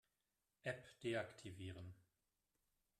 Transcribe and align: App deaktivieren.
App 0.71 0.85
deaktivieren. 1.03 1.89